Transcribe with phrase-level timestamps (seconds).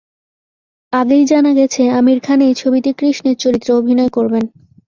[0.93, 4.43] আগেই জানা গেছে, আমির খান এই ছবিতে কৃষ্ণের চরিত্রে অভিনয় করবেন।